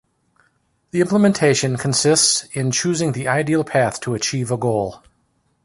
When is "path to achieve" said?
3.63-4.49